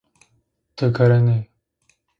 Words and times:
Tı 0.75 0.87
kerenê. 0.95 1.39